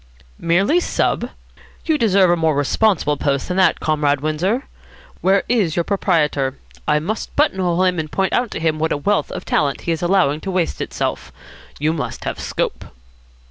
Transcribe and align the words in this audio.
"Merely 0.39 0.79
sub? 0.79 1.29
You 1.85 1.95
deserve 1.99 2.31
a 2.31 2.35
more 2.35 2.55
responsible 2.55 3.17
post 3.17 3.47
than 3.47 3.57
that, 3.57 3.79
Comrade 3.79 4.19
Windsor. 4.19 4.63
Where 5.21 5.43
is 5.47 5.75
your 5.75 5.83
proprietor? 5.83 6.57
I 6.87 6.97
must 6.97 7.35
buttonhole 7.35 7.83
him 7.83 7.99
and 7.99 8.11
point 8.11 8.33
out 8.33 8.49
to 8.49 8.59
him 8.59 8.79
what 8.79 8.91
a 8.91 8.97
wealth 8.97 9.29
of 9.31 9.45
talent 9.45 9.81
he 9.81 9.91
is 9.91 10.01
allowing 10.01 10.41
to 10.41 10.49
waste 10.49 10.81
itself. 10.81 11.31
You 11.77 11.93
must 11.93 12.23
have 12.23 12.39
scope." 12.39 12.83